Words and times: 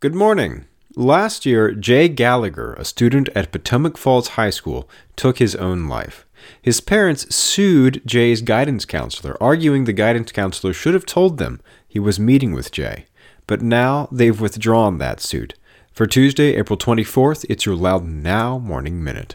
Good 0.00 0.14
morning. 0.14 0.66
Last 0.94 1.44
year, 1.44 1.72
Jay 1.72 2.08
Gallagher, 2.08 2.74
a 2.74 2.84
student 2.84 3.28
at 3.34 3.50
Potomac 3.50 3.98
Falls 3.98 4.28
High 4.28 4.50
School, 4.50 4.88
took 5.16 5.38
his 5.38 5.56
own 5.56 5.88
life. 5.88 6.24
His 6.62 6.80
parents 6.80 7.34
sued 7.34 8.02
Jay's 8.06 8.40
guidance 8.40 8.84
counselor, 8.84 9.36
arguing 9.42 9.86
the 9.86 9.92
guidance 9.92 10.30
counselor 10.30 10.72
should 10.72 10.94
have 10.94 11.04
told 11.04 11.38
them 11.38 11.60
he 11.88 11.98
was 11.98 12.20
meeting 12.20 12.52
with 12.52 12.70
Jay. 12.70 13.06
But 13.48 13.60
now 13.60 14.08
they've 14.12 14.40
withdrawn 14.40 14.98
that 14.98 15.20
suit. 15.20 15.54
For 15.90 16.06
Tuesday, 16.06 16.54
April 16.54 16.78
24th, 16.78 17.44
it's 17.48 17.66
your 17.66 17.74
Loudoun 17.74 18.22
Now 18.22 18.56
Morning 18.56 19.02
Minute. 19.02 19.34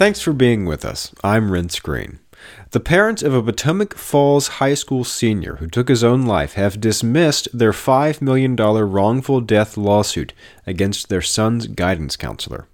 Thanks 0.00 0.22
for 0.22 0.32
being 0.32 0.64
with 0.64 0.82
us. 0.82 1.12
I'm 1.22 1.50
Renss 1.50 1.78
Greene. 1.82 2.20
The 2.70 2.80
parents 2.80 3.22
of 3.22 3.34
a 3.34 3.42
Potomac 3.42 3.92
Falls 3.98 4.48
High 4.48 4.72
School 4.72 5.04
senior 5.04 5.56
who 5.56 5.66
took 5.66 5.90
his 5.90 6.02
own 6.02 6.24
life 6.24 6.54
have 6.54 6.80
dismissed 6.80 7.48
their 7.52 7.72
$5 7.72 8.22
million 8.22 8.56
wrongful 8.56 9.42
death 9.42 9.76
lawsuit 9.76 10.32
against 10.66 11.10
their 11.10 11.20
son's 11.20 11.66
guidance 11.66 12.16
counselor. 12.16 12.66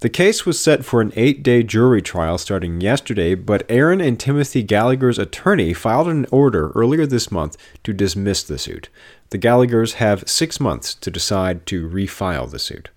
The 0.00 0.08
case 0.08 0.44
was 0.44 0.58
set 0.58 0.84
for 0.84 1.00
an 1.00 1.12
eight 1.14 1.44
day 1.44 1.62
jury 1.62 2.02
trial 2.02 2.36
starting 2.36 2.80
yesterday, 2.80 3.36
but 3.36 3.64
Aaron 3.68 4.00
and 4.00 4.18
Timothy 4.18 4.64
Gallagher's 4.64 5.20
attorney 5.20 5.72
filed 5.72 6.08
an 6.08 6.26
order 6.32 6.70
earlier 6.70 7.06
this 7.06 7.30
month 7.30 7.56
to 7.84 7.92
dismiss 7.92 8.42
the 8.42 8.58
suit. 8.58 8.88
The 9.30 9.38
Gallaghers 9.38 9.92
have 10.02 10.28
six 10.28 10.58
months 10.58 10.96
to 10.96 11.12
decide 11.12 11.64
to 11.66 11.88
refile 11.88 12.50
the 12.50 12.58
suit. 12.58 12.88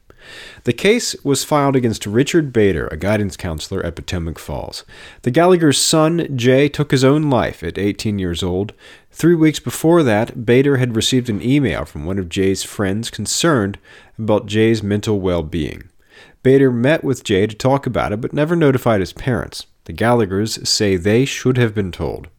The 0.63 0.73
case 0.73 1.15
was 1.23 1.43
filed 1.43 1.75
against 1.75 2.05
Richard 2.05 2.51
Bader, 2.53 2.87
a 2.87 2.97
guidance 2.97 3.37
counselor 3.37 3.85
at 3.85 3.95
Potomac 3.95 4.39
Falls. 4.39 4.83
The 5.21 5.31
Gallagher's 5.31 5.77
son, 5.77 6.37
Jay, 6.37 6.69
took 6.69 6.91
his 6.91 7.03
own 7.03 7.29
life 7.29 7.63
at 7.63 7.77
18 7.77 8.19
years 8.19 8.43
old. 8.43 8.73
Three 9.11 9.35
weeks 9.35 9.59
before 9.59 10.03
that, 10.03 10.45
Bader 10.45 10.77
had 10.77 10.95
received 10.95 11.29
an 11.29 11.41
email 11.41 11.85
from 11.85 12.05
one 12.05 12.19
of 12.19 12.29
Jay's 12.29 12.63
friends 12.63 13.09
concerned 13.09 13.79
about 14.17 14.45
Jay's 14.45 14.83
mental 14.83 15.19
well 15.19 15.43
being. 15.43 15.89
Bader 16.43 16.71
met 16.71 17.03
with 17.03 17.23
Jay 17.23 17.47
to 17.47 17.55
talk 17.55 17.85
about 17.85 18.13
it, 18.13 18.21
but 18.21 18.33
never 18.33 18.55
notified 18.55 19.01
his 19.01 19.13
parents. 19.13 19.65
The 19.85 19.93
Gallaghers 19.93 20.65
say 20.67 20.95
they 20.95 21.25
should 21.25 21.57
have 21.57 21.73
been 21.73 21.91
told. 21.91 22.29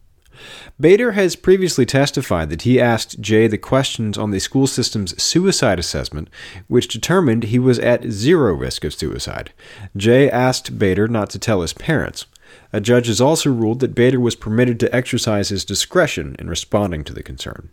Bader 0.79 1.11
has 1.11 1.35
previously 1.35 1.85
testified 1.85 2.49
that 2.49 2.63
he 2.63 2.79
asked 2.79 3.21
Jay 3.21 3.47
the 3.47 3.57
questions 3.57 4.17
on 4.17 4.31
the 4.31 4.39
school 4.39 4.67
system's 4.67 5.21
suicide 5.21 5.79
assessment, 5.79 6.29
which 6.67 6.87
determined 6.87 7.43
he 7.43 7.59
was 7.59 7.79
at 7.79 8.09
zero 8.11 8.53
risk 8.53 8.83
of 8.83 8.93
suicide. 8.93 9.51
Jay 9.95 10.29
asked 10.29 10.77
Bader 10.79 11.07
not 11.07 11.29
to 11.31 11.39
tell 11.39 11.61
his 11.61 11.73
parents. 11.73 12.25
A 12.73 12.81
judge 12.81 13.07
has 13.07 13.21
also 13.21 13.51
ruled 13.51 13.79
that 13.79 13.95
Bader 13.95 14.19
was 14.19 14.35
permitted 14.35 14.79
to 14.79 14.95
exercise 14.95 15.49
his 15.49 15.65
discretion 15.65 16.35
in 16.39 16.49
responding 16.49 17.03
to 17.05 17.13
the 17.13 17.23
concern. 17.23 17.69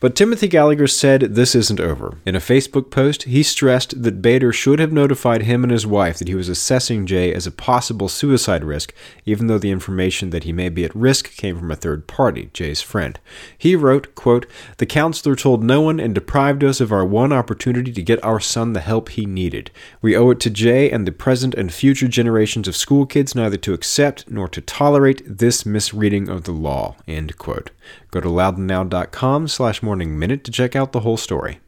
But 0.00 0.16
Timothy 0.16 0.48
Gallagher 0.48 0.86
said 0.86 1.20
this 1.20 1.54
isn't 1.54 1.78
over. 1.78 2.16
In 2.24 2.34
a 2.34 2.40
Facebook 2.40 2.90
post, 2.90 3.24
he 3.24 3.42
stressed 3.42 4.02
that 4.02 4.22
Bader 4.22 4.50
should 4.50 4.78
have 4.78 4.92
notified 4.92 5.42
him 5.42 5.62
and 5.62 5.70
his 5.70 5.86
wife 5.86 6.18
that 6.18 6.28
he 6.28 6.34
was 6.34 6.48
assessing 6.48 7.04
Jay 7.04 7.34
as 7.34 7.46
a 7.46 7.50
possible 7.50 8.08
suicide 8.08 8.64
risk, 8.64 8.94
even 9.26 9.46
though 9.46 9.58
the 9.58 9.70
information 9.70 10.30
that 10.30 10.44
he 10.44 10.54
may 10.54 10.70
be 10.70 10.86
at 10.86 10.96
risk 10.96 11.36
came 11.36 11.58
from 11.58 11.70
a 11.70 11.76
third 11.76 12.06
party, 12.06 12.48
Jay's 12.54 12.80
friend. 12.80 13.20
He 13.58 13.76
wrote, 13.76 14.14
quote, 14.14 14.46
The 14.78 14.86
counselor 14.86 15.36
told 15.36 15.62
no 15.62 15.82
one 15.82 16.00
and 16.00 16.14
deprived 16.14 16.64
us 16.64 16.80
of 16.80 16.92
our 16.92 17.04
one 17.04 17.30
opportunity 17.30 17.92
to 17.92 18.02
get 18.02 18.24
our 18.24 18.40
son 18.40 18.72
the 18.72 18.80
help 18.80 19.10
he 19.10 19.26
needed. 19.26 19.70
We 20.00 20.16
owe 20.16 20.30
it 20.30 20.40
to 20.40 20.50
Jay 20.50 20.90
and 20.90 21.06
the 21.06 21.12
present 21.12 21.54
and 21.54 21.70
future 21.70 22.08
generations 22.08 22.66
of 22.66 22.74
school 22.74 23.04
kids 23.04 23.34
neither 23.34 23.58
to 23.58 23.74
accept 23.74 24.30
nor 24.30 24.48
to 24.48 24.62
tolerate 24.62 25.22
this 25.26 25.66
misreading 25.66 26.30
of 26.30 26.44
the 26.44 26.52
law. 26.52 26.96
End 27.06 27.36
quote. 27.36 27.70
Go 28.10 28.20
to 28.20 28.28
loudounnow.com 28.28 29.48
slash 29.48 29.82
morning 29.82 30.18
minute 30.18 30.44
to 30.44 30.50
check 30.50 30.74
out 30.74 30.92
the 30.92 31.00
whole 31.00 31.16
story. 31.16 31.60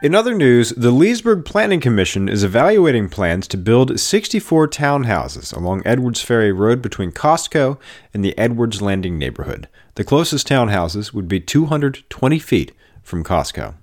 In 0.00 0.14
other 0.14 0.32
news, 0.32 0.70
the 0.70 0.92
Leesburg 0.92 1.44
Planning 1.44 1.80
Commission 1.80 2.28
is 2.28 2.44
evaluating 2.44 3.08
plans 3.08 3.48
to 3.48 3.56
build 3.56 3.98
64 3.98 4.68
townhouses 4.68 5.52
along 5.52 5.82
Edwards 5.84 6.22
Ferry 6.22 6.52
Road 6.52 6.80
between 6.80 7.10
Costco 7.10 7.80
and 8.14 8.24
the 8.24 8.38
Edwards 8.38 8.80
Landing 8.80 9.18
neighborhood. 9.18 9.68
The 9.96 10.04
closest 10.04 10.46
townhouses 10.46 11.12
would 11.12 11.26
be 11.26 11.40
220 11.40 12.38
feet 12.38 12.72
from 13.02 13.24
Costco. 13.24 13.74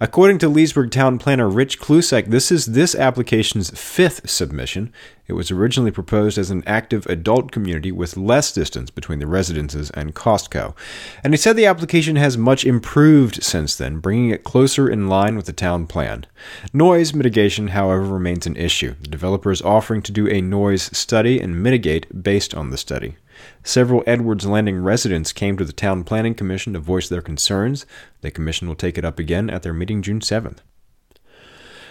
According 0.00 0.38
to 0.38 0.48
Leesburg 0.48 0.90
town 0.90 1.18
planner 1.18 1.48
Rich 1.48 1.80
Klusek, 1.80 2.26
this 2.26 2.50
is 2.50 2.66
this 2.66 2.94
application's 2.94 3.70
fifth 3.70 4.28
submission. 4.28 4.92
It 5.26 5.34
was 5.34 5.50
originally 5.50 5.92
proposed 5.92 6.38
as 6.38 6.50
an 6.50 6.64
active 6.66 7.06
adult 7.06 7.52
community 7.52 7.92
with 7.92 8.16
less 8.16 8.52
distance 8.52 8.90
between 8.90 9.20
the 9.20 9.28
residences 9.28 9.90
and 9.90 10.14
Costco. 10.14 10.74
And 11.22 11.32
he 11.32 11.38
said 11.38 11.56
the 11.56 11.66
application 11.66 12.16
has 12.16 12.36
much 12.36 12.64
improved 12.64 13.42
since 13.42 13.76
then, 13.76 14.00
bringing 14.00 14.30
it 14.30 14.42
closer 14.42 14.90
in 14.90 15.08
line 15.08 15.36
with 15.36 15.46
the 15.46 15.52
town 15.52 15.86
plan. 15.86 16.26
Noise 16.72 17.14
mitigation, 17.14 17.68
however, 17.68 18.02
remains 18.02 18.46
an 18.46 18.56
issue. 18.56 18.94
The 19.00 19.08
developer 19.08 19.52
is 19.52 19.62
offering 19.62 20.02
to 20.02 20.12
do 20.12 20.28
a 20.28 20.40
noise 20.40 20.96
study 20.96 21.40
and 21.40 21.62
mitigate 21.62 22.22
based 22.24 22.52
on 22.54 22.70
the 22.70 22.76
study. 22.76 23.16
Several 23.62 24.02
Edwards 24.06 24.46
Landing 24.46 24.82
residents 24.82 25.32
came 25.32 25.56
to 25.56 25.64
the 25.64 25.72
Town 25.72 26.04
Planning 26.04 26.34
Commission 26.34 26.72
to 26.72 26.78
voice 26.78 27.08
their 27.08 27.22
concerns. 27.22 27.86
The 28.20 28.30
commission 28.30 28.68
will 28.68 28.74
take 28.74 28.98
it 28.98 29.04
up 29.04 29.18
again 29.18 29.50
at 29.50 29.62
their 29.62 29.74
meeting 29.74 30.02
June 30.02 30.20
7th. 30.20 30.58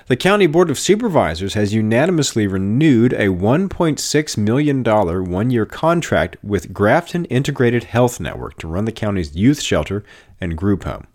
The 0.10 0.18
County 0.18 0.48
Board 0.48 0.72
of 0.72 0.80
Supervisors 0.80 1.54
has 1.54 1.72
unanimously 1.72 2.48
renewed 2.48 3.14
a 3.14 3.28
$1.6 3.28 4.38
million 4.38 4.84
one 4.84 5.30
one 5.30 5.52
year 5.52 5.68
contract 5.68 6.36
with 6.42 6.74
Grafton 6.74 7.26
Integrated 7.26 7.84
Health 7.84 8.20
Network 8.20 8.58
to 8.58 8.68
run 8.68 8.86
the 8.86 8.92
county's 8.92 9.36
youth 9.36 9.62
shelter 9.62 10.04
and 10.42 10.58
group 10.58 10.84
home. 10.84 11.08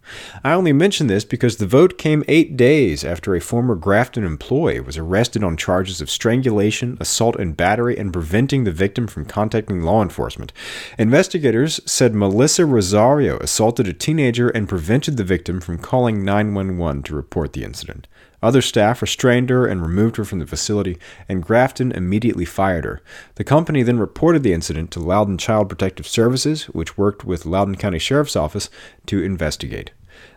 I 0.43 0.53
only 0.53 0.73
mention 0.73 1.07
this 1.07 1.25
because 1.25 1.57
the 1.57 1.67
vote 1.67 1.97
came 1.97 2.25
eight 2.29 2.57
days 2.57 3.05
after 3.05 3.35
a 3.35 3.41
former 3.41 3.75
Grafton 3.75 4.25
employee 4.25 4.81
was 4.81 4.99
arrested 4.99 5.43
on 5.43 5.57
charges 5.57 6.01
of 6.01 6.11
strangulation, 6.11 6.97
assault, 7.01 7.37
and 7.37 7.57
battery 7.57 7.97
and 7.97 8.13
preventing 8.13 8.65
the 8.65 8.73
victim 8.73 9.07
from 9.07 9.25
contacting 9.25 9.83
law 9.83 10.03
enforcement. 10.03 10.53
Investigators 10.99 11.81
said 11.87 12.15
Melissa 12.15 12.67
Rosario 12.67 13.39
assaulted 13.39 13.89
a 13.89 13.93
teenager 13.93 14.49
and 14.51 14.69
prevented 14.69 15.17
the 15.17 15.25
victim 15.25 15.61
from 15.61 15.79
calling 15.79 16.25
911 16.25 17.03
to 17.05 17.15
report 17.15 17.53
the 17.53 17.65
incident. 17.65 18.07
Other 18.45 18.61
staff 18.61 19.01
restrained 19.01 19.49
her 19.49 19.67
and 19.67 19.81
removed 19.81 20.17
her 20.17 20.25
from 20.27 20.39
the 20.39 20.47
facility, 20.47 20.99
and 21.31 21.43
Grafton 21.43 21.93
immediately 21.93 22.45
fired 22.45 22.85
her. 22.85 23.01
The 23.37 23.45
company 23.45 23.83
then 23.83 23.99
reported 23.99 24.43
the 24.43 24.53
incident 24.53 24.91
to 24.91 25.01
Loudoun 25.01 25.39
Child 25.39 25.71
Protective 25.71 26.07
Services, 26.07 26.65
which 26.65 26.99
worked 26.99 27.25
with 27.25 27.47
Loudoun 27.47 27.77
County 27.77 27.99
Sheriff's 27.99 28.37
Office 28.37 28.69
to 29.07 29.14
investigate. 29.23 29.93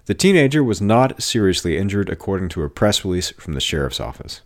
The 0.05 0.13
teenager 0.13 0.63
was 0.63 0.81
not 0.81 1.21
seriously 1.21 1.77
injured, 1.77 2.09
according 2.09 2.49
to 2.49 2.63
a 2.63 2.69
press 2.69 3.03
release 3.03 3.31
from 3.31 3.53
the 3.53 3.59
Sheriff's 3.59 3.99
Office. 3.99 4.41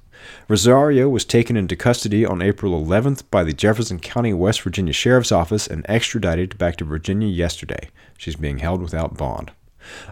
Rosario 0.47 1.09
was 1.09 1.25
taken 1.25 1.57
into 1.57 1.75
custody 1.75 2.25
on 2.25 2.41
April 2.41 2.83
11th 2.83 3.23
by 3.31 3.43
the 3.43 3.53
Jefferson 3.53 3.99
County, 3.99 4.33
West 4.33 4.61
Virginia 4.61 4.93
Sheriff's 4.93 5.31
Office 5.31 5.67
and 5.67 5.85
extradited 5.89 6.57
back 6.57 6.75
to 6.77 6.85
Virginia 6.85 7.27
yesterday. 7.27 7.89
She's 8.17 8.35
being 8.35 8.59
held 8.59 8.81
without 8.81 9.17
bond. 9.17 9.51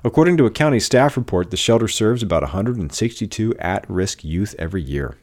According 0.03 0.37
to 0.37 0.45
a 0.45 0.51
county 0.51 0.79
staff 0.79 1.15
report, 1.15 1.51
the 1.51 1.57
shelter 1.57 1.87
serves 1.87 2.23
about 2.23 2.41
162 2.41 3.53
at 3.59 3.89
risk 3.89 4.23
youth 4.23 4.55
every 4.57 4.81
year. 4.81 5.17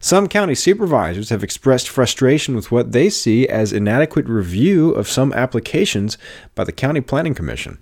Some 0.00 0.28
county 0.28 0.54
supervisors 0.54 1.30
have 1.30 1.44
expressed 1.44 1.88
frustration 1.88 2.54
with 2.54 2.70
what 2.70 2.92
they 2.92 3.10
see 3.10 3.48
as 3.48 3.72
inadequate 3.72 4.28
review 4.28 4.90
of 4.90 5.08
some 5.08 5.32
applications 5.32 6.18
by 6.54 6.64
the 6.64 6.72
County 6.72 7.00
Planning 7.00 7.34
Commission. 7.34 7.78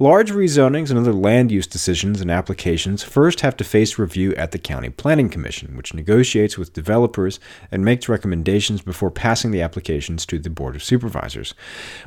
Large 0.00 0.30
rezonings 0.30 0.90
and 0.90 0.98
other 1.00 1.12
land 1.12 1.50
use 1.50 1.66
decisions 1.66 2.20
and 2.20 2.30
applications 2.30 3.02
first 3.02 3.40
have 3.40 3.56
to 3.56 3.64
face 3.64 3.98
review 3.98 4.32
at 4.36 4.52
the 4.52 4.58
County 4.58 4.90
Planning 4.90 5.28
Commission, 5.28 5.76
which 5.76 5.92
negotiates 5.92 6.56
with 6.56 6.72
developers 6.72 7.40
and 7.72 7.84
makes 7.84 8.08
recommendations 8.08 8.80
before 8.80 9.10
passing 9.10 9.50
the 9.50 9.60
applications 9.60 10.24
to 10.26 10.38
the 10.38 10.50
Board 10.50 10.76
of 10.76 10.84
Supervisors. 10.84 11.52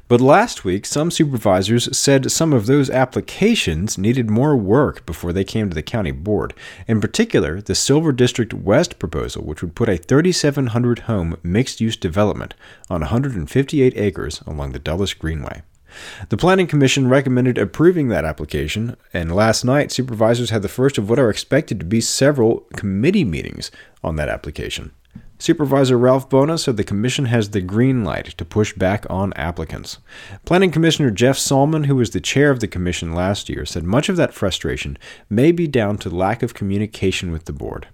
But 0.07 0.21
last 0.21 0.63
week, 0.63 0.85
some 0.85 1.11
supervisors 1.11 1.97
said 1.97 2.31
some 2.31 2.53
of 2.53 2.65
those 2.65 2.89
applications 2.89 3.97
needed 3.97 4.29
more 4.29 4.55
work 4.55 5.05
before 5.05 5.33
they 5.33 5.43
came 5.43 5.67
to 5.67 5.75
the 5.75 5.83
County 5.83 6.11
Board. 6.11 6.53
In 6.87 7.01
particular, 7.01 7.59
the 7.59 7.75
Silver 7.75 8.13
District 8.13 8.53
West 8.53 8.99
proposal, 8.99 9.43
which 9.43 9.61
would 9.61 9.75
put 9.75 9.89
a 9.89 9.97
3,700 9.97 10.99
home 10.99 11.35
mixed 11.43 11.81
use 11.81 11.97
development 11.97 12.53
on 12.89 13.01
158 13.01 13.97
acres 13.97 14.39
along 14.47 14.71
the 14.71 14.79
Dulles 14.79 15.13
Greenway. 15.13 15.63
The 16.29 16.37
Planning 16.37 16.67
Commission 16.67 17.07
recommended 17.07 17.57
approving 17.57 18.07
that 18.07 18.25
application, 18.25 18.95
and 19.13 19.33
last 19.33 19.63
night 19.63 19.91
supervisors 19.91 20.49
had 20.49 20.61
the 20.61 20.67
first 20.67 20.97
of 20.97 21.09
what 21.09 21.19
are 21.19 21.29
expected 21.29 21.79
to 21.79 21.85
be 21.85 22.01
several 22.01 22.61
committee 22.75 23.25
meetings 23.25 23.71
on 24.03 24.15
that 24.15 24.29
application. 24.29 24.91
Supervisor 25.41 25.97
Ralph 25.97 26.29
Buona 26.29 26.59
said 26.59 26.77
the 26.77 26.83
commission 26.83 27.25
has 27.25 27.49
the 27.49 27.61
green 27.61 28.03
light 28.03 28.25
to 28.37 28.45
push 28.45 28.73
back 28.73 29.07
on 29.09 29.33
applicants. 29.33 29.97
Planning 30.45 30.69
Commissioner 30.69 31.09
Jeff 31.09 31.35
Salmon, 31.35 31.85
who 31.85 31.95
was 31.95 32.11
the 32.11 32.21
chair 32.21 32.51
of 32.51 32.59
the 32.59 32.67
commission 32.67 33.15
last 33.15 33.49
year, 33.49 33.65
said 33.65 33.83
much 33.83 34.07
of 34.07 34.17
that 34.17 34.35
frustration 34.35 34.99
may 35.31 35.51
be 35.51 35.65
down 35.65 35.97
to 35.97 36.11
lack 36.11 36.43
of 36.43 36.53
communication 36.53 37.31
with 37.31 37.45
the 37.45 37.53
board. 37.53 37.87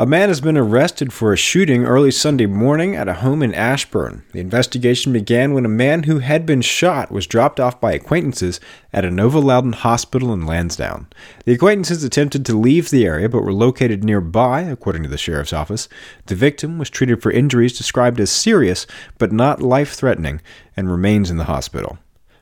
A 0.00 0.06
man 0.06 0.28
has 0.28 0.40
been 0.40 0.56
arrested 0.56 1.12
for 1.12 1.32
a 1.32 1.36
shooting 1.36 1.84
early 1.84 2.12
Sunday 2.12 2.46
morning 2.46 2.94
at 2.94 3.08
a 3.08 3.14
home 3.14 3.42
in 3.42 3.52
Ashburn. 3.52 4.22
The 4.30 4.38
investigation 4.38 5.12
began 5.12 5.54
when 5.54 5.64
a 5.64 5.68
man 5.68 6.04
who 6.04 6.20
had 6.20 6.46
been 6.46 6.60
shot 6.60 7.10
was 7.10 7.26
dropped 7.26 7.58
off 7.58 7.80
by 7.80 7.94
acquaintances 7.94 8.60
at 8.92 9.02
Inova 9.02 9.42
Loudoun 9.42 9.72
hospital 9.72 10.32
in 10.32 10.46
Lansdowne. 10.46 11.08
The 11.46 11.52
acquaintances 11.54 12.04
attempted 12.04 12.46
to 12.46 12.56
leave 12.56 12.90
the 12.90 13.04
area 13.04 13.28
but 13.28 13.42
were 13.42 13.52
located 13.52 14.04
nearby, 14.04 14.60
according 14.60 15.02
to 15.02 15.08
the 15.08 15.18
sheriff's 15.18 15.52
office. 15.52 15.88
The 16.26 16.36
victim 16.36 16.78
was 16.78 16.90
treated 16.90 17.20
for 17.20 17.32
injuries 17.32 17.76
described 17.76 18.20
as 18.20 18.30
serious 18.30 18.86
but 19.18 19.32
not 19.32 19.60
life 19.60 19.94
threatening 19.94 20.40
and 20.76 20.88
remains 20.88 21.28
in 21.28 21.38
the 21.38 21.44
hospital. 21.46 21.98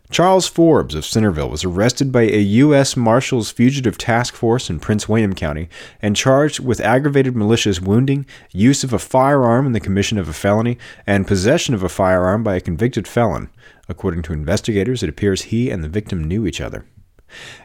Charles 0.08 0.47
Forbes 0.47 0.94
of 0.94 1.05
Centreville 1.05 1.50
was 1.50 1.64
arrested 1.64 2.12
by 2.12 2.23
a 2.23 2.38
U.S. 2.38 2.97
Marshals 2.97 3.50
Fugitive 3.50 3.99
Task 3.99 4.35
Force 4.35 4.70
in 4.70 4.79
Prince 4.79 5.08
William 5.08 5.35
County 5.35 5.69
and 6.00 6.14
charged 6.14 6.61
with 6.61 6.81
aggravated 6.81 7.35
malicious 7.35 7.81
wounding, 7.81 8.25
use 8.53 8.85
of 8.85 8.93
a 8.93 9.00
firearm 9.00 9.67
in 9.67 9.73
the 9.73 9.81
commission 9.81 10.17
of 10.17 10.29
a 10.29 10.32
felony, 10.32 10.79
and 11.08 11.26
possession 11.26 11.75
of 11.75 11.82
a 11.82 11.88
firearm 11.88 12.44
by 12.44 12.55
a 12.55 12.61
convicted 12.61 13.08
felon. 13.08 13.50
According 13.88 14.23
to 14.23 14.32
investigators, 14.32 15.03
it 15.03 15.08
appears 15.08 15.43
he 15.43 15.70
and 15.70 15.82
the 15.82 15.88
victim 15.88 16.23
knew 16.23 16.47
each 16.47 16.61
other. 16.61 16.87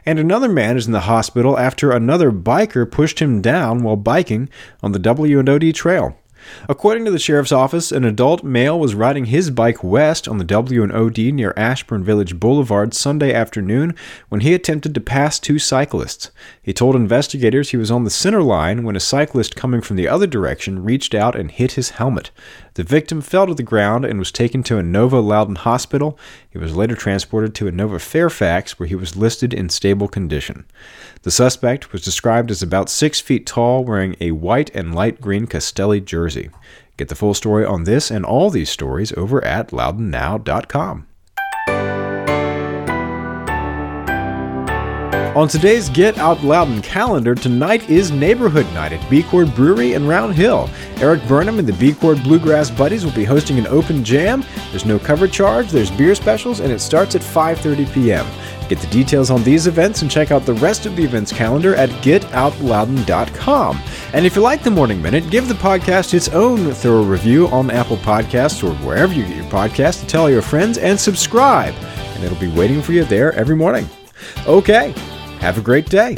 And 0.04 0.18
another 0.18 0.48
man 0.48 0.76
is 0.76 0.86
in 0.86 0.92
the 0.92 1.00
hospital 1.00 1.56
after 1.56 1.92
another 1.92 2.32
biker 2.32 2.90
pushed 2.90 3.20
him 3.20 3.40
down 3.40 3.84
while 3.84 3.96
biking 3.96 4.48
on 4.82 4.90
the 4.90 4.98
W&OD 4.98 5.72
trail. 5.74 6.18
According 6.68 7.04
to 7.04 7.10
the 7.10 7.18
sheriff's 7.18 7.52
office, 7.52 7.92
an 7.92 8.04
adult 8.04 8.42
male 8.42 8.78
was 8.78 8.94
riding 8.94 9.26
his 9.26 9.50
bike 9.50 9.82
west 9.82 10.26
on 10.28 10.38
the 10.38 10.44
W&OD 10.44 11.18
near 11.18 11.54
Ashburn 11.56 12.04
Village 12.04 12.38
Boulevard 12.38 12.94
Sunday 12.94 13.32
afternoon 13.32 13.94
when 14.28 14.40
he 14.40 14.54
attempted 14.54 14.94
to 14.94 15.00
pass 15.00 15.38
two 15.38 15.58
cyclists. 15.58 16.30
He 16.62 16.72
told 16.72 16.96
investigators 16.96 17.70
he 17.70 17.76
was 17.76 17.90
on 17.90 18.04
the 18.04 18.10
center 18.10 18.42
line 18.42 18.84
when 18.84 18.96
a 18.96 19.00
cyclist 19.00 19.56
coming 19.56 19.80
from 19.80 19.96
the 19.96 20.08
other 20.08 20.26
direction 20.26 20.84
reached 20.84 21.14
out 21.14 21.36
and 21.36 21.50
hit 21.50 21.72
his 21.72 21.90
helmet. 21.90 22.30
The 22.74 22.84
victim 22.84 23.20
fell 23.20 23.46
to 23.46 23.54
the 23.54 23.62
ground 23.62 24.04
and 24.04 24.18
was 24.18 24.32
taken 24.32 24.62
to 24.64 24.74
Inova 24.74 25.22
Loudoun 25.22 25.56
hospital. 25.56 26.18
He 26.48 26.58
was 26.58 26.74
later 26.74 26.94
transported 26.94 27.54
to 27.56 27.66
Inova 27.66 28.00
Fairfax 28.00 28.78
where 28.78 28.86
he 28.86 28.94
was 28.94 29.16
listed 29.16 29.52
in 29.52 29.68
stable 29.68 30.08
condition. 30.08 30.64
The 31.22 31.30
suspect 31.30 31.92
was 31.92 32.02
described 32.02 32.50
as 32.50 32.62
about 32.62 32.88
six 32.88 33.20
feet 33.20 33.46
tall, 33.46 33.84
wearing 33.84 34.16
a 34.20 34.30
white 34.30 34.70
and 34.74 34.94
light 34.94 35.20
green 35.20 35.46
Castelli 35.46 36.00
jersey. 36.00 36.50
Get 36.96 37.08
the 37.08 37.14
full 37.14 37.34
story 37.34 37.64
on 37.64 37.84
this 37.84 38.10
and 38.10 38.24
all 38.24 38.48
these 38.48 38.70
stories 38.70 39.12
over 39.12 39.44
at 39.44 39.68
loudounnow.com. 39.68 41.06
On 45.34 45.48
today's 45.48 45.88
Get 45.88 46.18
Out 46.18 46.44
Loudoun 46.44 46.82
calendar, 46.82 47.34
tonight 47.34 47.88
is 47.88 48.10
Neighborhood 48.10 48.66
Night 48.74 48.92
at 48.92 49.08
B 49.08 49.22
Chord 49.22 49.54
Brewery 49.54 49.94
in 49.94 50.06
Round 50.06 50.34
Hill. 50.34 50.68
Eric 50.96 51.26
Burnham 51.26 51.58
and 51.58 51.66
the 51.66 51.72
B 51.72 51.94
Chord 51.94 52.22
Bluegrass 52.22 52.70
Buddies 52.70 53.02
will 53.02 53.12
be 53.12 53.24
hosting 53.24 53.58
an 53.58 53.66
open 53.68 54.04
jam. 54.04 54.44
There's 54.68 54.84
no 54.84 54.98
cover 54.98 55.26
charge, 55.26 55.70
there's 55.70 55.90
beer 55.90 56.14
specials, 56.14 56.60
and 56.60 56.70
it 56.70 56.80
starts 56.80 57.14
at 57.14 57.22
5:30 57.22 57.90
p.m. 57.94 58.26
Get 58.68 58.80
the 58.80 58.86
details 58.88 59.30
on 59.30 59.42
these 59.42 59.66
events 59.66 60.02
and 60.02 60.10
check 60.10 60.30
out 60.32 60.44
the 60.44 60.52
rest 60.52 60.84
of 60.84 60.96
the 60.96 61.04
events 61.04 61.32
calendar 61.32 61.74
at 61.76 61.88
getoutloudoun.com. 62.02 63.80
And 64.12 64.26
if 64.26 64.36
you 64.36 64.42
like 64.42 64.62
the 64.62 64.70
Morning 64.70 65.00
Minute, 65.00 65.30
give 65.30 65.48
the 65.48 65.54
podcast 65.54 66.12
its 66.12 66.28
own 66.28 66.72
thorough 66.72 67.04
review 67.04 67.48
on 67.48 67.70
Apple 67.70 67.96
Podcasts 67.96 68.62
or 68.62 68.74
wherever 68.84 69.14
you 69.14 69.24
get 69.24 69.36
your 69.36 69.46
podcasts 69.46 70.00
to 70.00 70.06
tell 70.06 70.28
your 70.28 70.42
friends 70.42 70.76
and 70.76 71.00
subscribe. 71.00 71.74
And 72.14 72.22
it'll 72.22 72.36
be 72.36 72.48
waiting 72.48 72.82
for 72.82 72.92
you 72.92 73.06
there 73.06 73.32
every 73.32 73.56
morning. 73.56 73.88
Okay, 74.46 74.94
have 75.42 75.58
a 75.58 75.60
great 75.60 75.90
day. 75.90 76.16